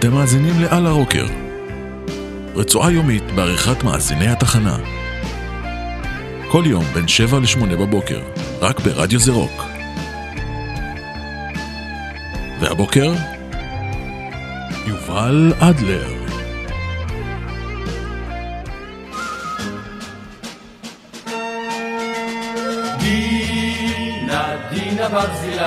[0.00, 1.26] אתם מאזינים ל"על הרוקר",
[2.54, 4.76] רצועה יומית בעריכת מאזיני התחנה.
[6.50, 8.20] כל יום בין 7 ל-8 בבוקר,
[8.60, 9.62] רק ברדיו זה רוק.
[12.60, 13.12] והבוקר,
[14.86, 16.08] יובל אדלר.
[24.70, 25.64] דינה, ברזילי,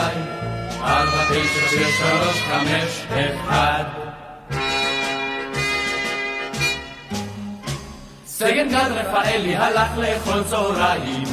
[0.81, 4.12] ארבע, תשע, שש, שלוש, חמש, אחד.
[8.43, 11.23] סגן גד רפאלי הלך לאכול צהריים,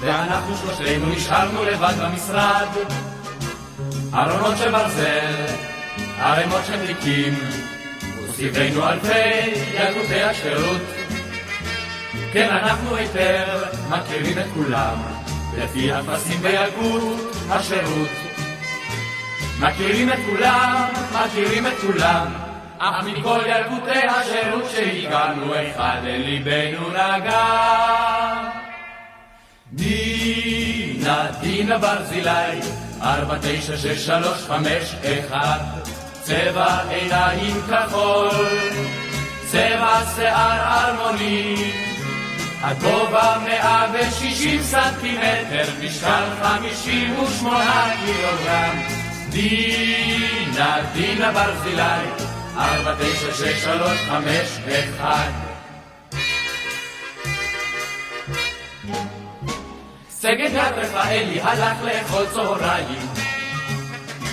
[0.00, 2.68] ואנחנו שלושתנו נשארנו לבד במשרד.
[4.14, 5.46] ארונות של ברזל,
[6.18, 7.34] ערימות של תיקים,
[8.24, 10.82] וסביבנו אלפי ילדותי השירות.
[12.32, 13.46] כן, אנחנו היטב
[13.88, 14.96] מכירים את כולם,
[15.58, 18.10] לפי הטפסים בילקוט השירות.
[19.60, 22.51] מכירים את כולם, מכירים את כולם,
[22.84, 27.44] אך מכל ילקוטי השירות שהגענו, אחד לליבנו נגע.
[29.72, 32.60] דינה, דינה ברזילי,
[33.02, 35.58] ארבע, תשע, שש, שלוש, חמש, אחד,
[36.22, 38.28] צבע עיניים כחול,
[39.46, 41.72] צבע שיער אלמוני,
[42.62, 43.36] הגובה
[43.92, 48.78] 160 סנטימטר, משקל 58 קילוגרם.
[49.30, 55.30] דינה, דינה ברזילי, ארבע, תשע, שש, שלוש, חמש, אחד.
[60.10, 63.08] סגן יד רפאלי הלך לאכול צהריים.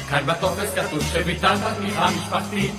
[0.09, 2.73] כאן בטופס כתוב שביטלת תמיכה משפחתית,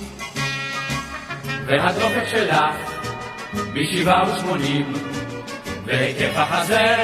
[1.65, 2.75] והדופק שלך
[3.73, 4.93] בשבעה ושמונים,
[5.85, 6.95] והיקף החזה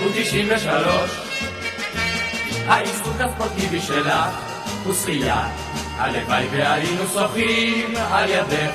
[0.00, 1.10] הוא תשעים ושלוש.
[2.66, 4.14] העיסוק הספורטיבי שלך
[4.84, 5.48] הוא שחייה,
[5.98, 8.72] הלוואי והיינו שוחים על ידך.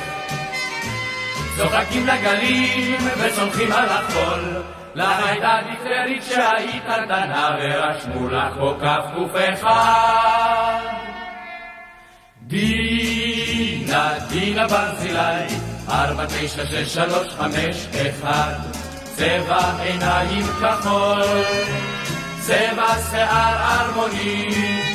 [1.57, 4.63] צוחקים לגלים וצומחים על החול.
[4.95, 10.79] לך הייתה דיפטרית שהיית קטנה ורשמו לך פה כף אחד.
[12.41, 15.47] דינה, דינה ברזילי,
[15.89, 18.53] ארבע, תשע, שש, שלוש, חמש, אחד.
[19.03, 21.23] צבע עיניים כחול,
[22.39, 24.90] צבע שיער אלמוני.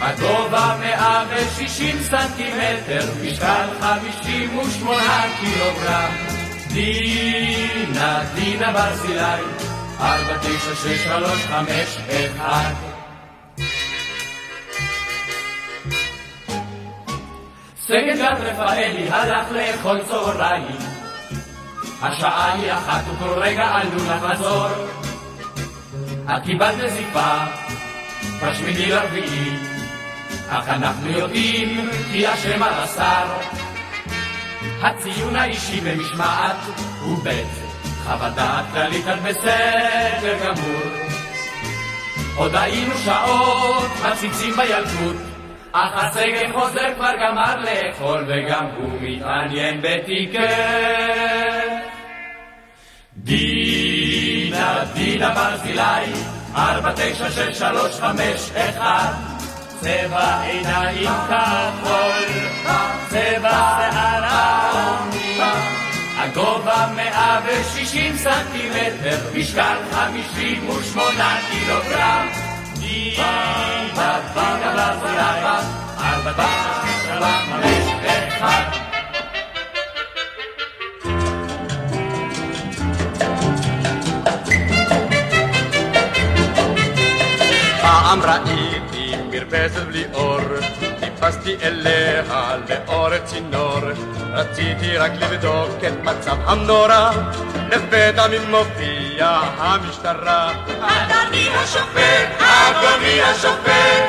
[0.00, 6.12] הגובה 160 סנטימטר, משקל 58 קילוגרם.
[6.72, 9.42] דינה, דינה ברזילי,
[10.00, 12.72] ארבע, תשע, שש, שלוש, חמש, אחד.
[17.86, 20.78] סגן גד רפאלי הלך לאכול צהריים.
[22.02, 24.68] השעה היא אחת וכל רגע עלול לחזור.
[26.24, 27.44] את קיבלת נזיפה
[28.42, 29.73] בשמיני לרביעי,
[30.48, 33.26] אך אנחנו יודעים כי השם על השר.
[34.82, 36.56] הציון האישי במשמעת
[37.00, 37.64] הוא ב'
[38.04, 41.04] חוות דעת כללית את בסדר גמור.
[42.36, 45.16] עוד היינו שעות מציצים בילדות,
[45.72, 50.38] אך הסגל חוזר כבר גמר לאכול וגם הוא מתעניין בתיקי.
[53.16, 56.12] דינה, דינה ברזילי,
[56.56, 59.33] ארבע, תשע, שש, שלוש, חמש, אחד.
[59.84, 62.24] צבע עיניים כחול,
[63.08, 65.38] צבע שיער העוני,
[66.16, 72.28] הגובה 160 סנטימטר, משקל 58 קילוגרם.
[72.74, 73.52] דינה,
[73.94, 75.46] דינה ברזילי,
[75.98, 78.84] ארבע, תשע, שלוש, חמש, אחד.
[87.82, 88.63] פעם ראיתי
[89.52, 90.40] מרפסת בלי אור,
[91.00, 92.22] טיפסתי אליה
[92.68, 93.80] לאורך צינור,
[94.32, 97.10] רציתי רק לבדוק את מצב המנורה,
[97.70, 100.52] לפתע ממופיע המשטרה.
[100.80, 104.04] אדוני השופט, אדוני השופט,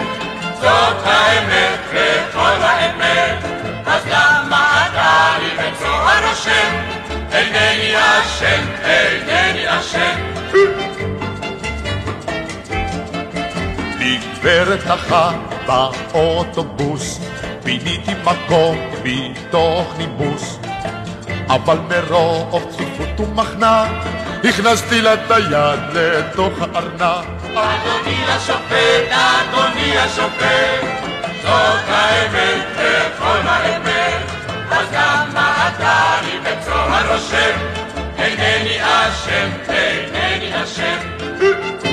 [0.62, 3.43] זאת האמת וכל האמת,
[3.85, 6.76] אז למה אתה לי בצוהר השם?
[7.32, 10.84] אינני אשם, אינני אשם.
[14.46, 15.32] גברת נחה
[15.68, 17.20] באוטובוס,
[17.64, 20.59] פיניתי מקום מתוך נימוס,
[21.47, 23.86] אבל מרוב צפיפות ומחנה,
[24.44, 27.26] הכנסתי לה את היד לתוך הארנק.
[27.44, 30.86] אדוני השופט, אדוני השופט,
[31.42, 34.32] זאת האמת וכל האמת,
[34.72, 37.58] אז למה אתה לי בצוהר רושם?
[38.18, 41.84] אינני אשם, אינני אשם.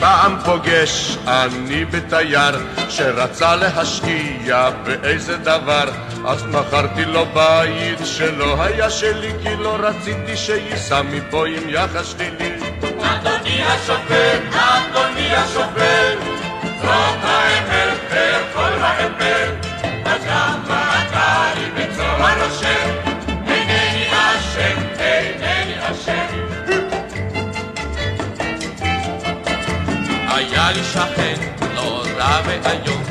[0.00, 2.58] פעם פוגש אני בתייר
[2.88, 5.84] שרצה להשקיע באיזה דבר
[6.26, 12.56] אז מכרתי לו בית שלא היה שלי כי לא רציתי שייסע מפה עם יחס שלילי.
[13.02, 16.18] אדוני השופט, אדוני השופט
[16.82, 17.78] זאת האמת
[18.10, 18.47] האמת
[30.72, 31.34] לי שכן
[31.74, 33.02] נורא ואיום,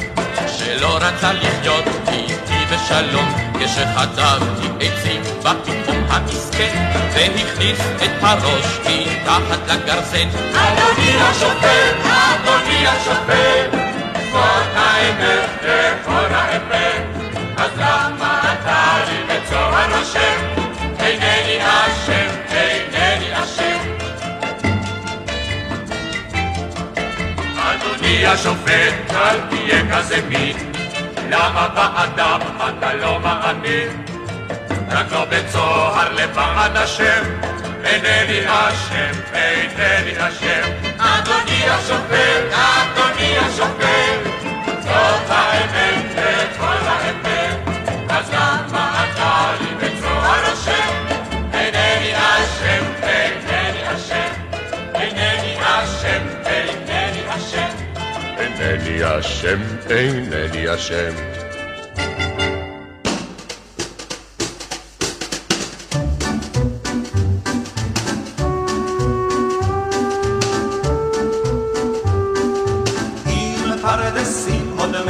[0.47, 10.27] שלא רצה לחיות איתי בשלום, כשחטבתי עצים בפתאום המסכן, והכניס את הראש מתחת לגרזן.
[10.53, 13.71] אדוני השופט, אדוני השופט,
[14.31, 17.03] זאת האמת וכל האמת,
[17.57, 20.46] אז למה אתה לי בצוהר נושם?
[28.17, 30.57] אדוני השופט, אל תהיה כזה מין,
[31.29, 34.05] למה באדם אתה לא מאמין?
[34.89, 37.23] רק לא בצוהר לבעד השם,
[37.83, 40.71] אינני אשם, אינני אשם.
[40.97, 44.45] אדוני השופט, אדוני השופט,
[44.81, 45.96] זאת האמת
[58.97, 61.13] אינני אשם, אינני אשם.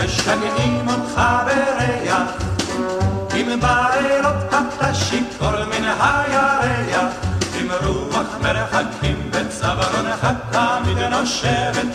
[0.05, 2.31] משגעים אותך בריח,
[3.35, 7.13] אם בלילות אתה שיכור מן הירח,
[7.61, 10.27] אם רוח מרחקים בצווארונך
[11.07, 11.85] תמיד נושבת,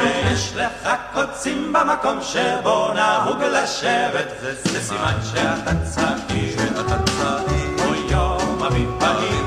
[0.00, 6.56] ויש לך קוצים במקום שבו נהוג לשבת, זה סימן שאתה צעיר,
[7.76, 9.46] כמו יום אביב בהיר,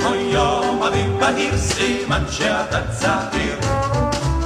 [0.00, 3.58] כמו יום אביב בהיר, סימן שאתה צעיר.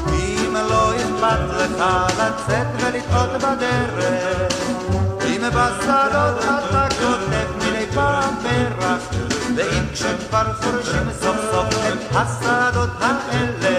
[0.09, 1.85] אם לא אכפת לך
[2.19, 4.53] לצאת ולטעות בדרך,
[5.27, 13.79] אם בשדות אתה כותב מדי פעם פרח, ואם כשכבר חורשים סוף סוף את השדות האלה,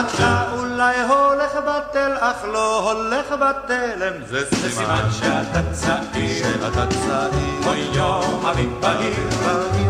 [0.00, 4.40] אתה אולי הולך בטל, אך לא הולך בתלם, זה
[4.70, 5.08] סימן.
[5.10, 9.30] שאתה צעיר, שאתה צעיר, כמו יום אביב בהיר,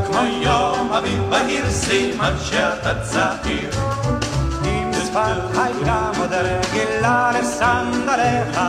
[0.06, 3.70] כמו יום אביב בהיר, סימן שאתה צעיר.
[4.64, 8.60] אם שפת הייתה עוד רגילה לסנדליך,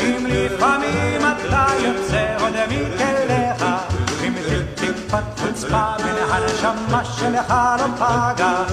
[0.00, 3.57] אם לפעמים אתה יוצא עוד מכליך,
[5.10, 8.64] חוצפה מן הנשמה שלך לא פגה,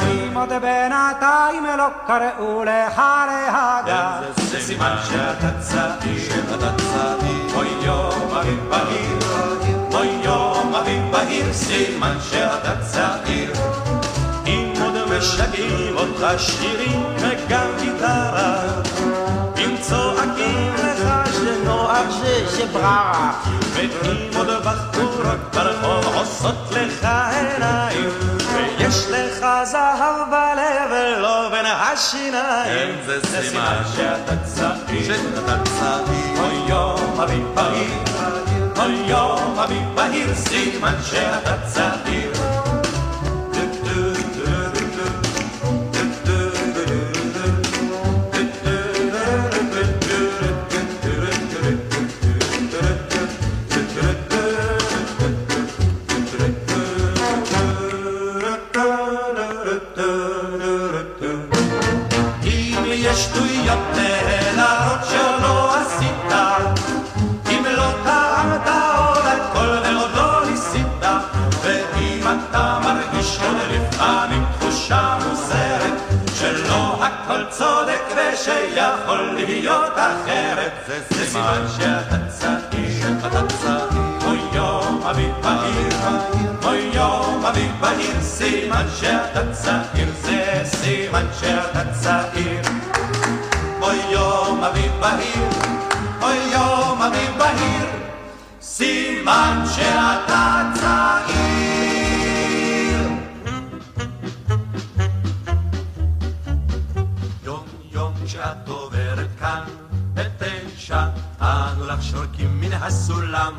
[0.00, 8.30] ואם עוד בינתיים לא קראו לך להגה, זה סימן שאתה צעיר, שאתה צעיר, אוי יום
[8.40, 9.18] אביב בהיר,
[9.92, 13.52] אוי יום אביב בהיר, סימן שאתה צעיר.
[14.46, 18.60] אם עוד משגעים אותך שירים וגם גיטרה
[19.58, 23.32] אם צועקים לך שנוח ששבררה
[23.72, 23.88] ואם
[24.36, 28.10] עוד בחורות ברחוב עושות לך עיניים
[28.54, 32.94] ויש לך זהב בלב ולא בין השיניים.
[33.06, 33.82] זה סימן.
[33.96, 35.04] שאתה צעיר.
[35.04, 36.40] שאתה צעיר.
[36.40, 37.98] אוי יום אביב בהיר.
[38.78, 40.34] אוי יום אביב בהיר.
[40.34, 42.61] סימן שאתה צעיר
[78.44, 85.92] צודק ושיכול להיות אחרת, זה סימן שאתה צעיר, אתה צעיר, אוי יום אביב בהיר,
[86.64, 92.62] אוי יום אביב בהיר, סימן שאתה צעיר, זה סימן שאתה צעיר.
[93.80, 95.48] אוי יום אביב בהיר,
[96.22, 97.86] אוי יום אביב בהיר,
[98.60, 101.21] סימן שאתה צעיר.
[112.02, 113.52] שורקים מן הסולם.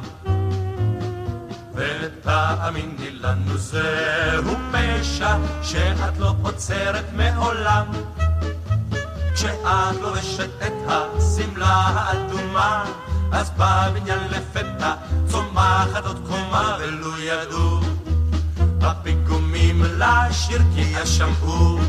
[1.73, 7.85] ותמיד האמיני לנו זהו פשע שאת לא עוצרת מעולם.
[9.33, 12.85] כשאת לובשת את השמלה האדומה
[13.31, 14.93] אז בבניין לפתע
[15.27, 17.79] צומחת עוד קומה ולו ידעו.
[18.81, 21.79] הפיגומים לשיר כי ישמעו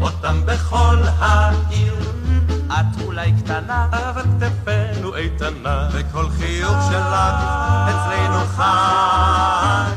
[0.00, 1.94] אותם בכל העיר
[2.70, 7.14] את אולי קטנה, אבל כתפינו איתנה, וכל חיוך שלך
[7.90, 9.96] אצלנו חג.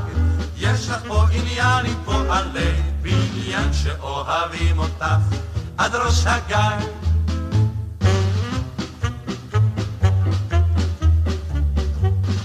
[0.57, 5.05] יש לך פה עניין עם פועלי בניין שאוהבים אותך
[5.77, 6.85] עד ראש הגג.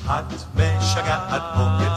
[0.06, 1.87] את משגעת פה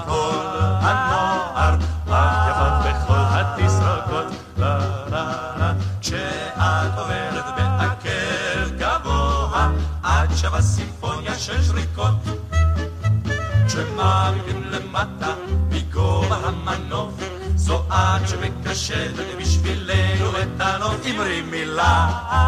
[17.62, 21.06] זו את שמקשטת בשבילנו את הנוף.
[21.06, 22.08] אמרי מילה,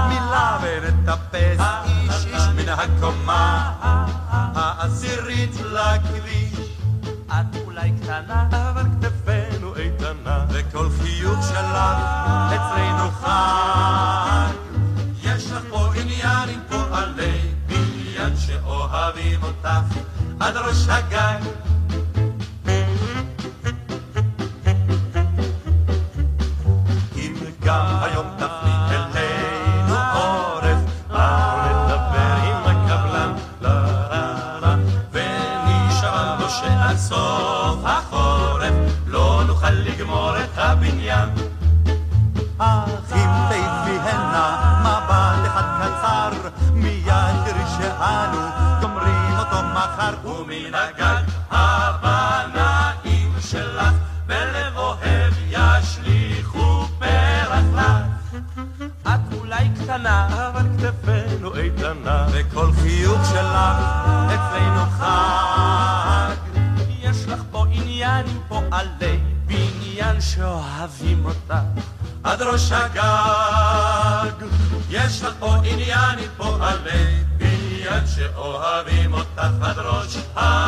[0.10, 3.72] מילה ונטפס איש איש מן הקומה
[4.56, 6.68] העשירית לכביש.
[7.28, 11.98] את אולי קטנה, אבל כתפינו איתנה, וכל חיוך שלך
[12.56, 14.54] אצלנו חג.
[15.24, 19.98] יש לך פה עניין עם פועלי בניין שאוהבים אותך
[20.40, 21.73] עד ראש הגג.
[70.84, 71.54] שאוהבים אותך
[72.24, 74.46] עד ראש הגג.
[74.90, 80.63] יש לך פה עניין עם פועלי בניין שאוהבים אותך עד ראש הגג.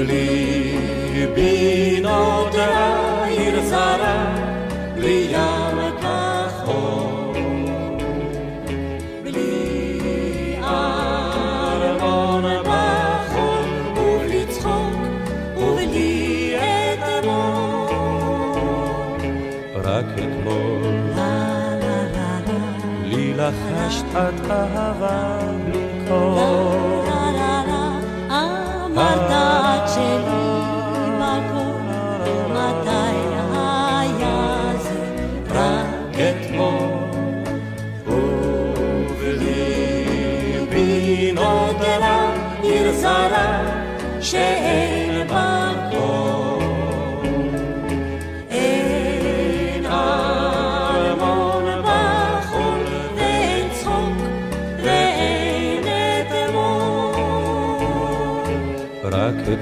[0.00, 4.34] ובליבי נודע עיר זרה,
[4.94, 7.36] בלי ים כחול.
[9.22, 14.94] בלי ארמון בחול, ובלי צחוק,
[15.56, 16.54] ובלי
[16.94, 17.90] אתמול.
[19.74, 20.82] רק אתמול
[23.04, 25.49] לי לחשת את אהבה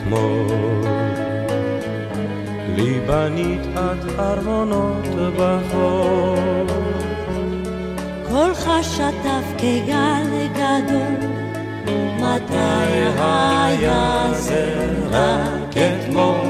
[0.08, 0.84] אתמול
[2.76, 5.06] לי בנית את ארמונות
[5.38, 6.66] בחול
[8.28, 11.28] קולך שטף כגל גדול
[12.16, 14.86] מתי היה זה?
[15.10, 16.47] רק אתמול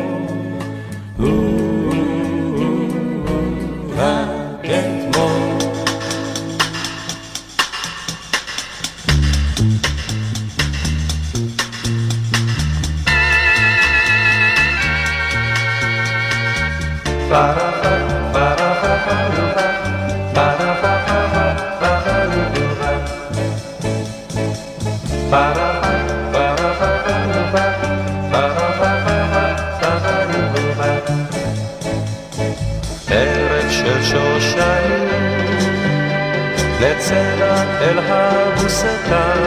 [37.08, 39.42] נצא אל הבוסתן,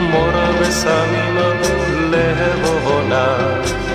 [0.00, 0.30] מור
[0.60, 1.38] וסמים
[2.10, 3.36] להבונה,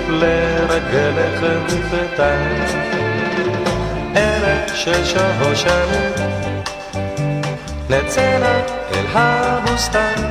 [0.08, 2.64] לרגלך מפתן.
[4.14, 6.12] ערב של שושנים,
[7.90, 8.38] נצא
[8.94, 10.22] אל הבוסתן,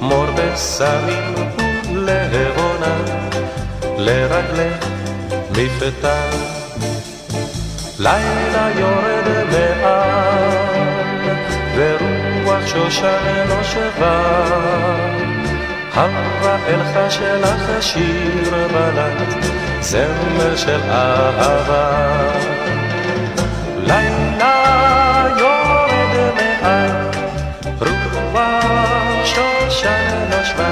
[0.00, 1.34] מור וסמים
[1.90, 2.96] להבונה,
[3.98, 4.86] לרגלך
[5.50, 6.55] מפתן.
[7.98, 10.56] לילה יורד מעל,
[11.76, 14.44] ורוח שושן נושבה.
[15.94, 19.44] הרפאל שלך שיר בלט,
[19.80, 21.88] זמר של אהבה.
[23.82, 26.90] לילה יורד מעל,
[27.80, 30.70] רוח שושן נושבה.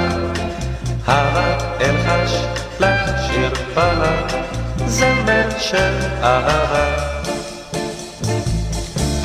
[1.07, 2.33] הרפאל חש
[2.79, 4.33] לך שיר בלט,
[4.85, 7.14] זמר של אהבה.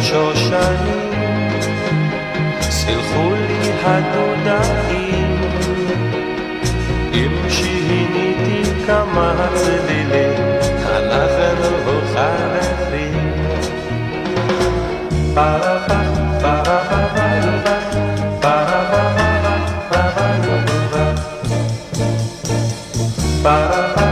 [0.00, 1.12] של שושנים,
[2.60, 5.40] סלחו לי הדודאים,
[7.12, 10.32] אם שיניתי כמה צלילים,
[10.86, 13.32] אנחנו חלפים.
[15.34, 16.06] פרה פה
[23.42, 24.05] פרה פה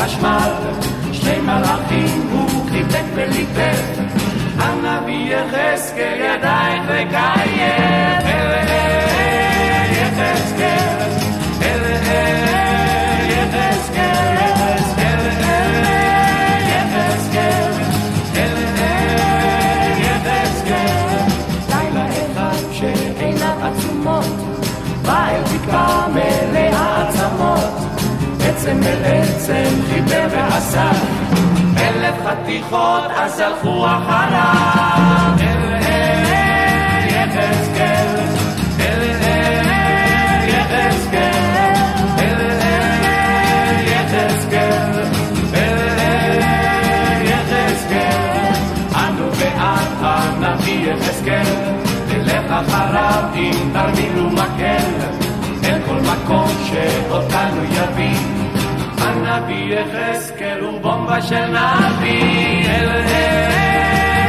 [0.00, 0.52] כחשמל,
[1.12, 3.98] שני מלאכים הוא חיבק וליטף,
[4.58, 8.09] הנביא יחזקאל ידיים לקיים,
[28.70, 30.90] עצם אל עצם חיבר ועשה,
[31.76, 35.34] אלף חתיכות אז הלכו אחריו.
[35.40, 38.06] אל אל יחזקאל,
[38.80, 41.74] אל אל יחזקאל,
[42.18, 45.02] אל אל יחזקאל,
[45.54, 48.54] אל אל יחזקאל.
[48.94, 51.74] אנו בעד הנביא יחזקאל,
[52.08, 54.90] נלך אחריו עם תרמיל ומקל,
[55.64, 58.29] אל כל מקום שאותנו יביא.
[59.40, 62.68] הנביא יחזקאל הוא בומבה של נביא.
[62.68, 63.04] אל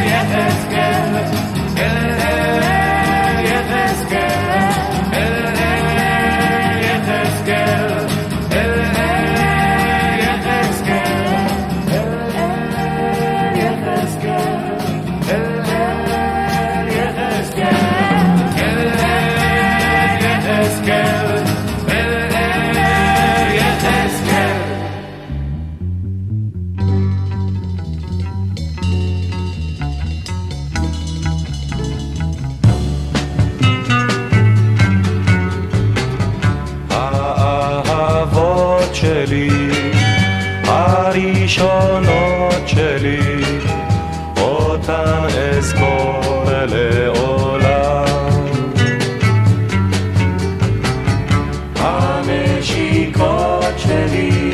[0.05, 1.50] יחזקאל.
[53.81, 54.50] cieli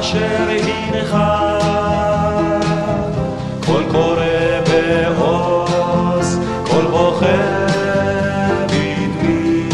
[0.00, 1.16] אשר הכינך,
[3.66, 4.24] כל קורא
[4.68, 6.38] בעוז,
[6.70, 7.26] כל בוחר
[8.66, 9.68] בדמי,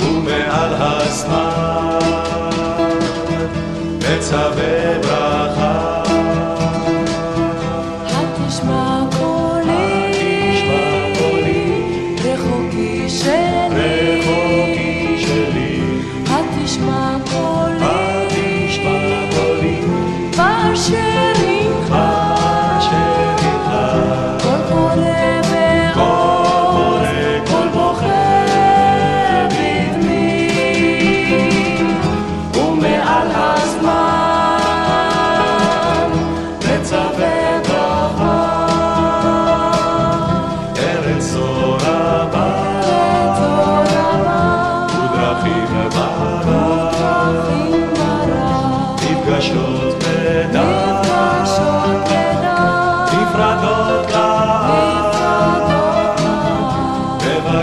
[0.00, 1.98] ומעל הזמן
[3.98, 4.81] מצווה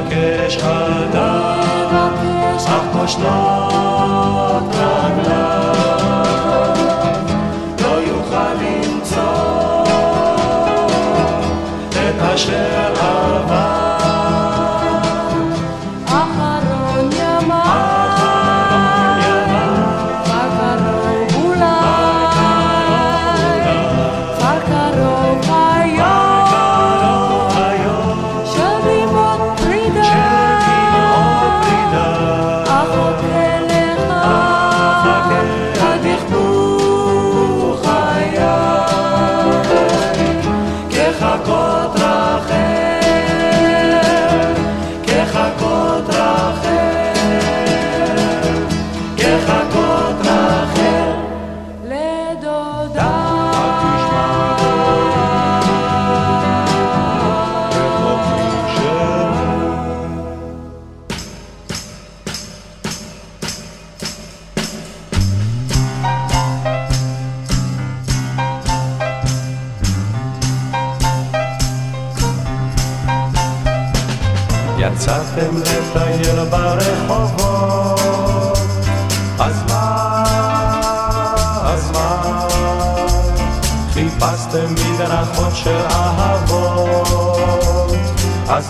[0.02, 3.79] מבקש חדש, אך בשלב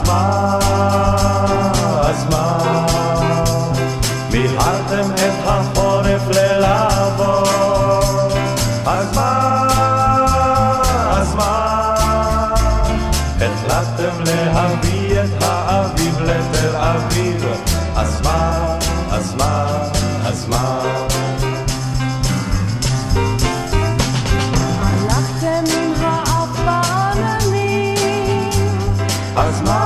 [0.10, 0.60] מה,
[2.10, 2.58] אז מה?
[4.32, 7.48] מיהרתם את החורף ללעבור.
[8.86, 9.68] אז מה,
[11.12, 11.76] אז מה?
[13.42, 17.46] החלטתם להביא את האביב לתל אביב.
[17.96, 18.78] אז מה,
[19.12, 19.78] אז מה,
[20.26, 20.80] אז מה?
[29.36, 29.79] אז מה?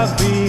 [0.00, 0.39] I've been.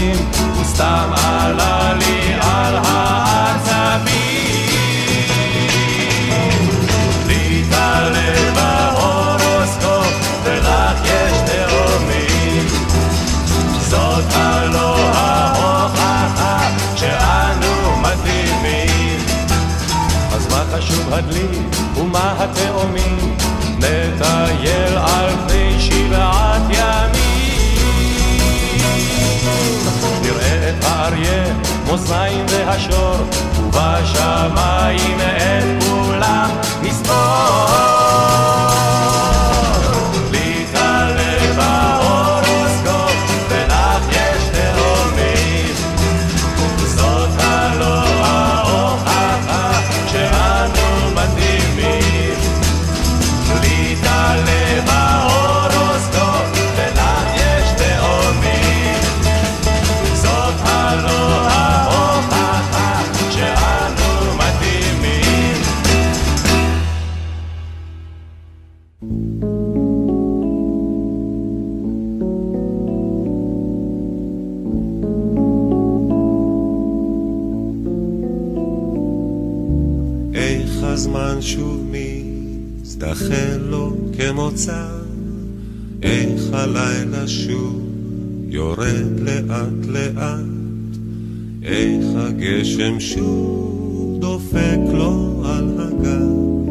[0.00, 0.16] הכוכבים,
[0.54, 0.64] הוא
[1.16, 4.20] עלה לי על העצבים.
[7.26, 12.66] להתעלם בהורוסקופ, ולך יש תאומים.
[13.88, 19.20] זאת הלא ההוכחה שאנו מתאימים.
[20.32, 21.58] אז מה חשוב הדלי
[21.96, 23.19] ומה התאומים?
[32.10, 33.16] מאזניים והשור,
[33.58, 36.50] ובשמיים את כולם
[36.82, 37.99] נספור.
[89.18, 90.96] לאט לאט,
[91.62, 96.70] איך הגשם שוב דופק לו על הגב,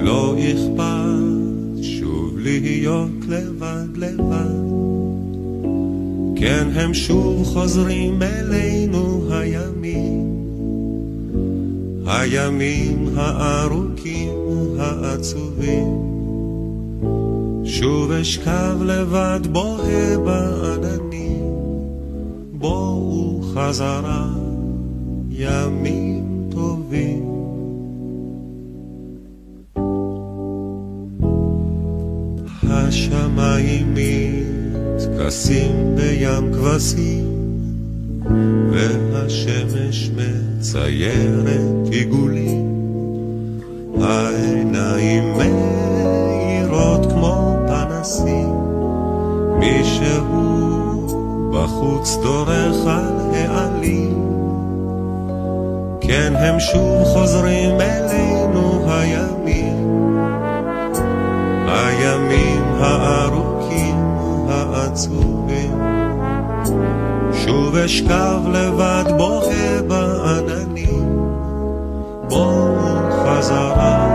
[0.00, 4.64] לא אכפת שוב להיות לבד לבד.
[6.36, 10.34] כן, הם שוב חוזרים אלינו הימים.
[12.06, 14.30] הימים הארוכים
[14.78, 16.14] העצובים
[17.64, 21.03] שוב אשכב לבד בוהה בעננים
[22.64, 24.26] בואו חזרה
[25.30, 27.24] ימים טובים.
[32.62, 33.94] השמיים
[34.96, 37.26] מתכסים בים כבשים
[38.70, 42.66] והשמש מציירת עיגולים,
[44.00, 45.34] העיניים
[51.84, 54.14] בחוץ דורך על העלים,
[56.00, 60.08] כן הם שוב חוזרים אלינו הימים,
[61.68, 63.96] הימים הארוכים
[64.48, 65.80] העצובים.
[67.32, 71.18] שוב אשכב לבד בוהה בעננים,
[72.28, 72.76] בואו
[73.24, 74.13] חזרה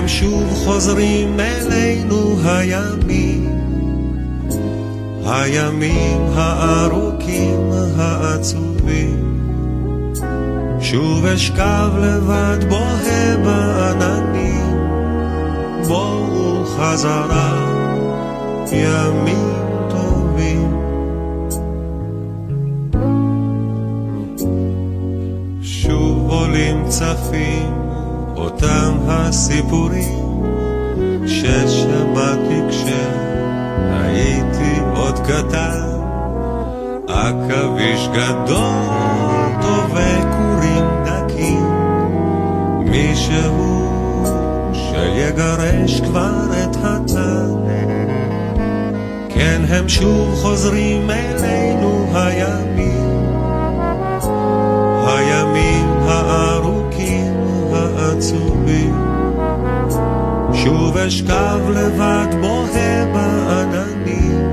[0.00, 3.48] הם שוב חוזרים אלינו הימים,
[5.26, 9.42] הימים הארוכים העצובים.
[10.80, 14.76] שוב אשכב לבד בוהה בעננים,
[15.88, 17.66] בואו חזרה
[18.72, 19.54] ימים
[19.90, 20.72] טובים.
[25.62, 27.89] שוב עולים צפים
[28.36, 30.30] אותם הסיפורים
[31.26, 34.10] ששמעתי כשהייתי
[34.94, 35.90] עוד קטן.
[37.08, 41.64] עכביש גדול טובה כורים דקים,
[42.90, 43.86] מישהו
[44.72, 47.54] שיגרש כבר את התן.
[49.28, 52.89] כן, הם שוב חוזרים אלינו הימים
[60.64, 64.48] שוב אשכב לבד בוהה בעננים,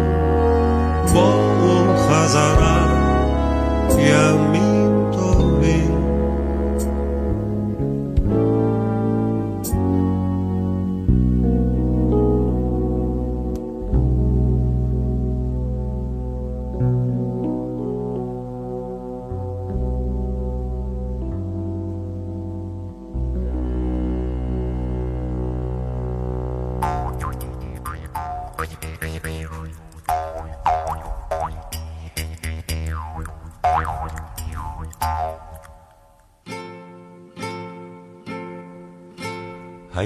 [1.14, 2.88] בואו חזרה
[4.00, 4.37] ימים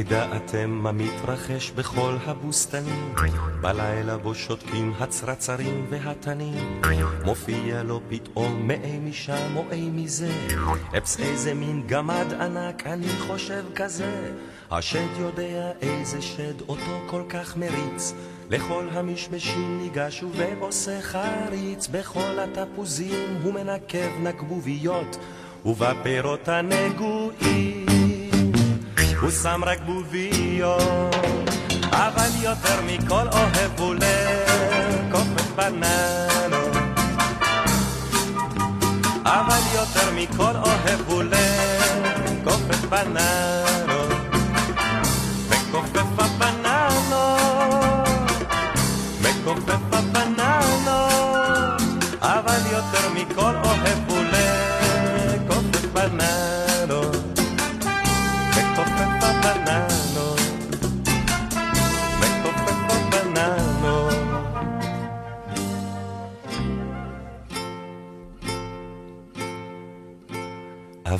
[0.01, 3.15] הידעתם מה מתרחש בכל הבוסתנים?
[3.61, 6.81] בלילה בו שותקים הצרצרים והתנים.
[7.25, 10.31] מופיע לו פתאום מאי משם או אי מזה.
[10.97, 14.31] אפס איזה מין גמד ענק, אני חושב כזה.
[14.71, 18.13] השד יודע איזה שד אותו כל כך מריץ.
[18.49, 21.87] לכל המשמשים ניגש ועושה חריץ.
[21.87, 25.17] בכל התפוזים הוא מנקב נקבוביות,
[25.65, 27.80] ובפירות הנגועים.
[29.21, 31.15] הוא שם רק בוביות,
[31.91, 36.77] אבל יותר מכל אוהב הוא לקופת בננות.
[39.25, 43.70] אבל יותר מכל אוהב הוא לקופת בננות.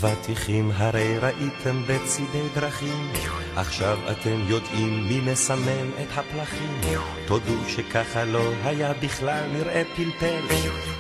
[0.06, 3.12] אבטיחים הרי ראיתם בצידי דרכים,
[3.56, 6.82] עכשיו אתם יודעים מי מסמן את הפלחים.
[7.28, 10.42] תודו שככה לא היה בכלל נראה פלפל,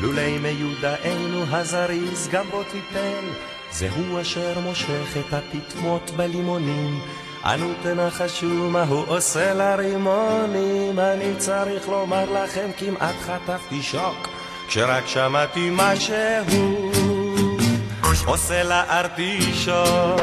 [0.01, 3.25] לולי מיודענו הזריז גם בו טיפל.
[3.71, 6.99] זהו אשר מושך את הפטמות בלימונים,
[7.45, 10.99] אנו תנחשו מה הוא עושה לרימונים.
[10.99, 14.27] אני צריך לומר לכם כמעט חטפתי שוק,
[14.67, 16.80] כשרק שמעתי מה שהוא.
[18.25, 20.21] עושה לארטישוק,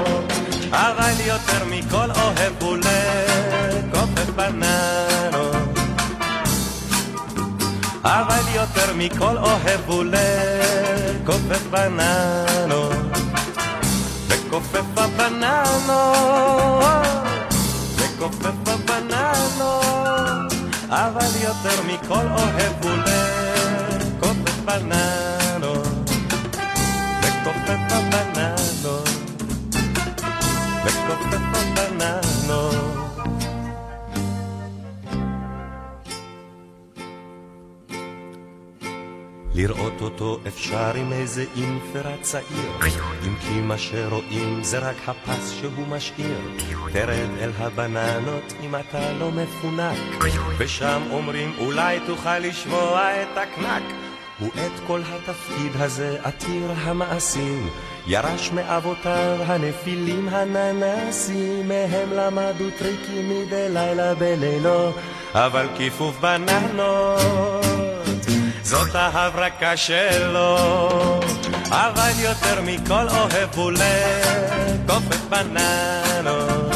[0.70, 5.78] אבל יותר מכל אוהב הוא לקופף בננות.
[8.04, 13.28] אבל יותר מכל אוהב הוא לקופף בננות.
[14.48, 16.84] וכופף הבננות,
[17.96, 20.52] וכופף הבננות,
[20.88, 25.97] אבל יותר מכל אוהב הוא לקופף בננות.
[27.48, 29.08] מכופף הבננות,
[30.84, 32.98] מכופף הבננות.
[39.54, 42.70] לראות אותו אפשר עם איזה אינפרה צעיר,
[43.26, 46.38] אם כי מה שרואים זה רק הפס שהוא משאיר.
[46.92, 50.24] תרד אל הבננות אם אתה לא מפונק,
[50.58, 54.07] ושם אומרים אולי תוכל לשמוע את הקנק.
[54.40, 57.68] ואת כל התפקיד הזה עתיר המעשים,
[58.06, 64.92] ירש מאבותיו הנפילים הננסים, מהם למדו טריקים מדי לילה בלילו,
[65.34, 67.20] אבל כיפוף בננות,
[68.62, 70.58] זאת ההברקה שלו,
[71.70, 76.72] אבל יותר מכל אוהב הוא לקופף בננות.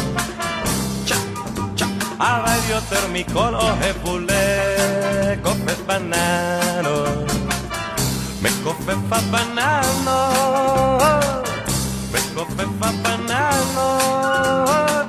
[2.19, 7.32] אבל יותר מכל אוהב הוא לקופף בננות.
[8.83, 11.03] מכופף הבננות,
[12.13, 13.95] מכופף הבננות,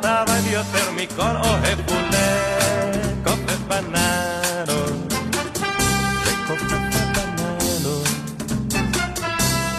[0.05, 5.13] אבל יותר מכל אוהב הוא לקופף בננות.
[6.21, 8.07] מכופף הבננות,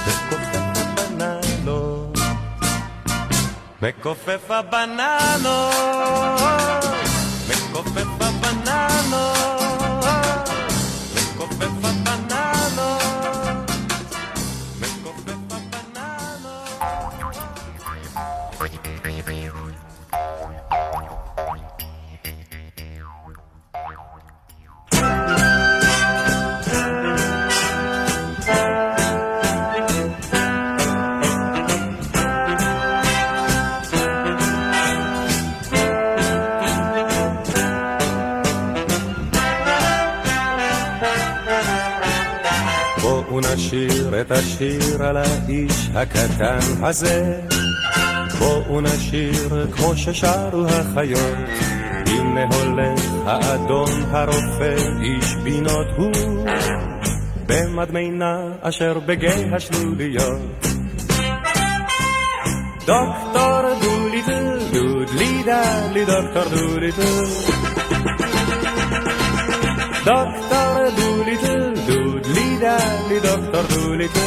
[0.07, 2.19] מכופף הבננות,
[3.83, 5.75] מכופף הבננות,
[6.35, 6.84] מכופף
[43.35, 47.41] בואו נשיר את השיר על האיש הקטן הזה.
[48.39, 51.49] בואו נשיר כמו ששרו החיות.
[52.07, 56.47] הנה הולך האדון הרופא, איש בינות הוא,
[57.47, 60.67] במדמנה אשר בגיא השלוליות.
[62.87, 67.25] דוקטור דוליטל, דודלי דלי דוקטור דוליטל.
[70.05, 71.24] דוקטור דוליטל,
[72.65, 74.21] דודלי דלי דוקטור דוליטל.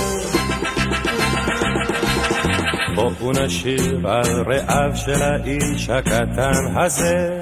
[2.95, 7.39] בואו נשיר על רעיו של האיש הקטן הזה.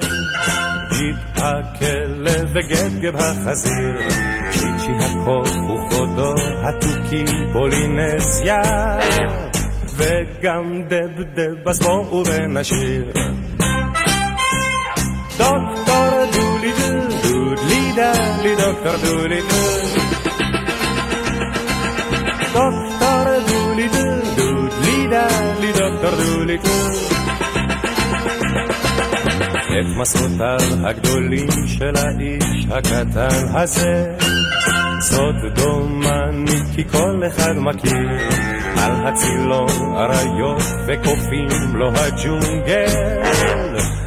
[0.90, 4.08] ג'יפ הכלב וגבגב החזיר,
[4.50, 8.62] צ'יצ'י הקוף וחודו התוכי פולינזיה,
[9.96, 13.12] וגם דבדב אז בואו ונשיר.
[15.38, 19.46] דוקטור דולידל, דודלי דלי דוקטור דולידל.
[19.48, 19.85] דוקטור
[26.46, 26.68] דולידל.
[29.66, 34.16] את מסעותיו הגדולים של האיש הקטן הזה.
[35.00, 38.18] סוד דומני כי כל אחד מכיר.
[38.78, 42.86] על הצילון אריות וקופים לו הג'ונגל.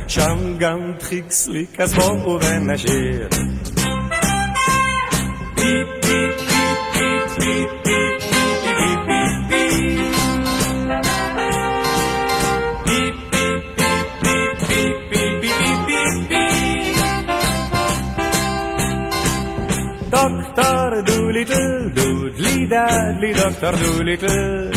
[0.08, 3.28] שם גם דחיק סליק אז בואו ונשיר
[5.56, 8.09] דוקטור
[22.70, 24.72] דודלי דדלי דוקטור דוליטל.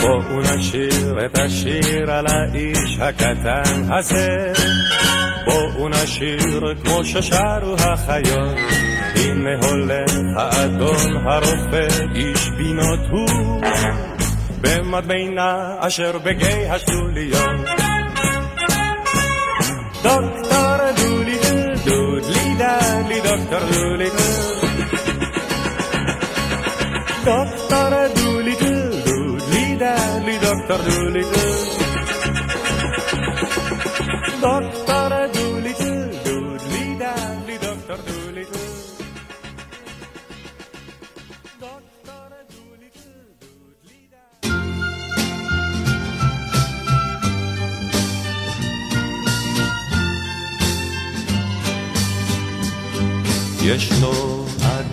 [0.00, 4.52] בואו נשיר את השיר על האיש הקטן הזה.
[5.48, 8.56] בואו נשיר כמו ששרו החיות.
[9.14, 13.62] הנה הולך האדון הרופא, איש בינות הוא,
[14.60, 17.60] במדמנה אשר בגיא השלוליות.
[20.02, 24.58] דוקטור דולידל, דודלי דלי דוקטור דולידל.
[27.24, 31.78] דוקטור דולידל, דודלי דלי דוקטור דולידל.
[34.40, 34.77] דוקטור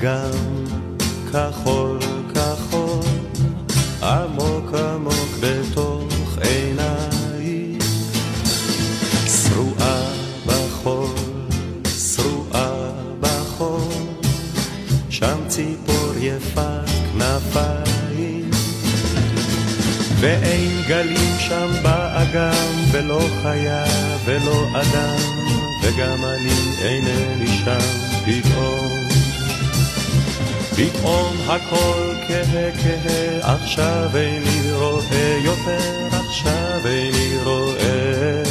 [0.05, 0.65] אגם
[1.31, 1.99] כחול
[2.33, 3.05] כחול
[4.03, 7.77] עמוק עמוק בתוך עיניי.
[9.27, 10.13] שרועה
[10.45, 11.15] בחול,
[12.15, 13.93] שרועה בחול
[15.09, 18.51] שם ציפור יפת כנפיים.
[20.19, 23.83] ואין גלים שם באגם ולא חיה
[24.25, 25.19] ולא אדם
[25.83, 27.79] וגם אני אינני שם
[28.25, 29.04] פתאום
[30.75, 38.43] פתאום הכל כהה כהה עכשיו איני רואה יותר עכשיו איני רואה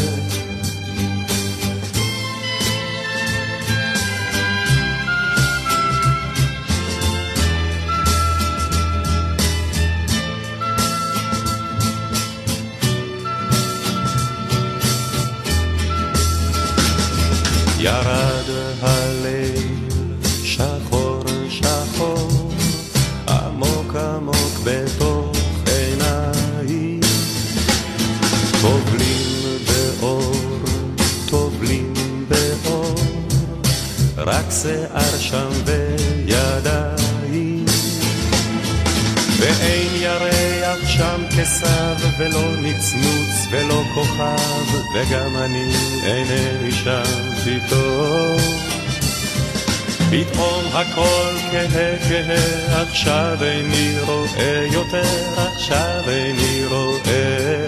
[50.77, 55.03] הכל כהה כהה עכשיו איני רואה יותר
[55.37, 57.67] עכשיו איני רואה.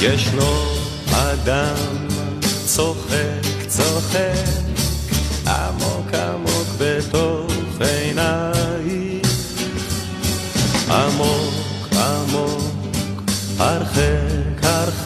[0.00, 0.64] ישנו
[1.12, 1.76] אדם
[2.66, 4.45] צוחק צוחק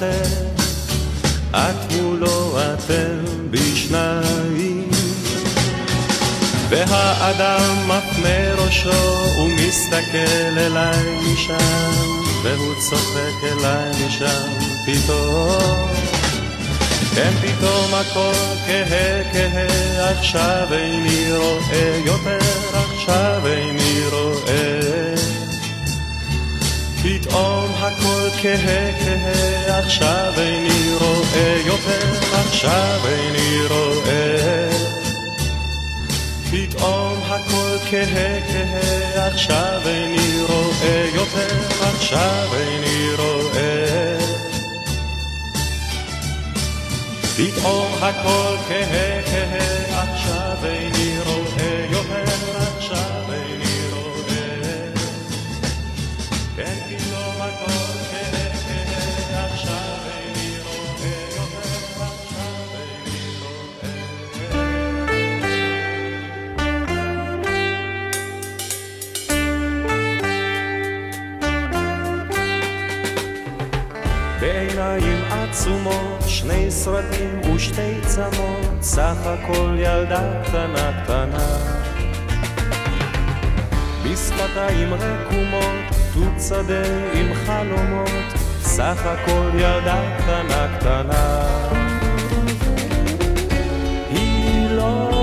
[0.02, 0.60] הרחק
[1.52, 4.90] את מולו אתם בשניים.
[6.68, 11.90] והאדם מפנה ראשו ומסתכל אליי משם
[12.42, 14.48] והוא צוחק אליי משם
[14.86, 15.90] פתאום.
[17.14, 18.32] כן פתאום הכל
[18.66, 22.38] כהה כהה עכשיו איני רואה יותר
[22.72, 23.69] עכשיו איני
[28.42, 34.70] כהה כהה עכשיו איני רואה יותר עכשיו איני רואה
[36.50, 44.18] פתאום הכל כהה כהה, עכשיו איני רואה יותר, עכשיו איני רואה.
[47.36, 50.99] פתאום הכל כהה כהה, עכשיו איני
[75.60, 81.58] עצומות, שני סרטים ושתי צמות, סך הכל ילדה קטנה קטנה.
[84.04, 85.84] בשפתיים רקומות,
[86.14, 86.82] תות שדה
[87.12, 88.32] עם חלומות,
[88.62, 91.42] סך הכל ילדה קטנה קטנה.
[94.10, 95.19] היא לא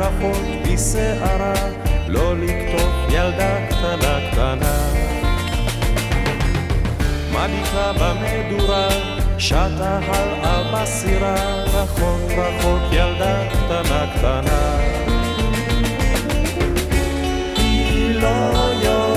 [0.00, 1.54] רק אחות בשערה,
[2.08, 4.92] לא לקטוף ילדה קטנה קטנה.
[7.30, 8.88] מביטה במדורה,
[9.38, 11.34] שטה הלאה בסירה,
[11.64, 14.78] רחוק רחוק ילדה קטנה קטנה.
[17.56, 18.28] היא לא
[18.82, 19.09] יודעת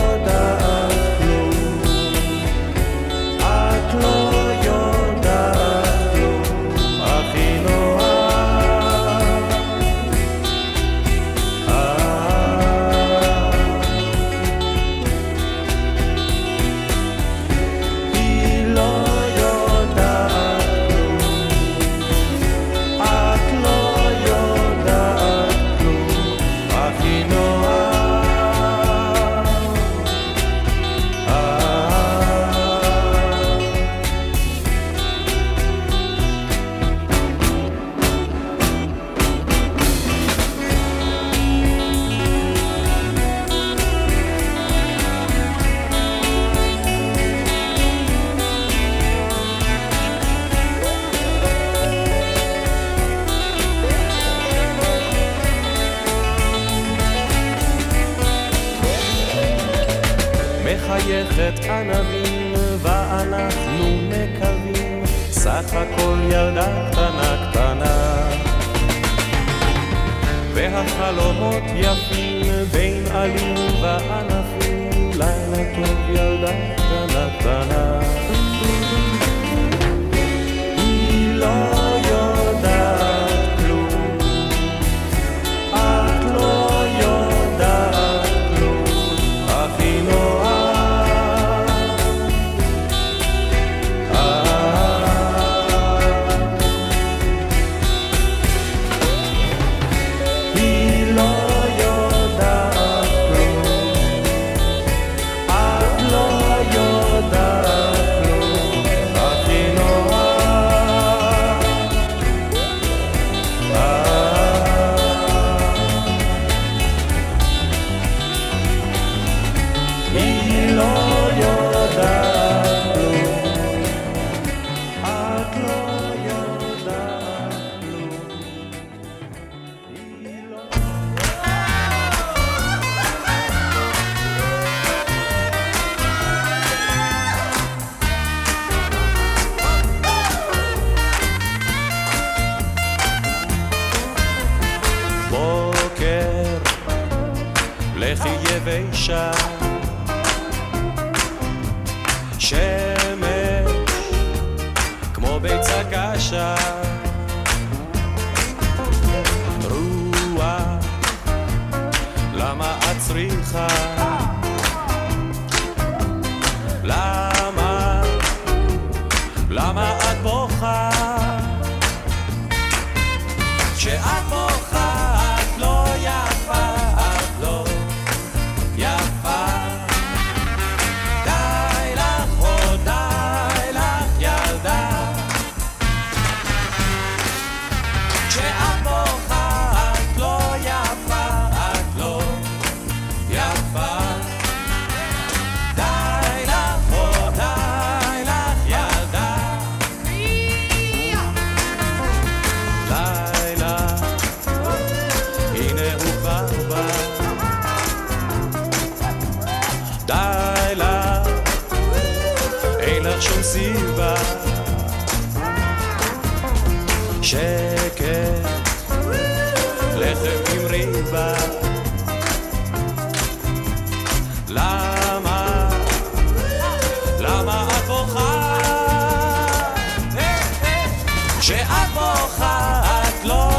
[231.45, 233.52] כשאת בוכה את לא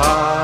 [0.00, 0.37] Ah.